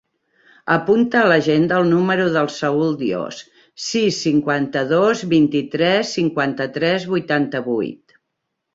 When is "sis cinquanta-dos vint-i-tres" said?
3.91-6.19